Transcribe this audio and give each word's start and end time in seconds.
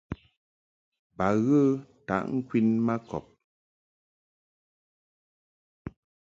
Ba 1.15 1.27
ghə 1.45 1.61
ntaʼ 2.03 2.25
ŋkwin 2.37 2.69
ma 2.85 2.95
kɔb. 3.09 3.25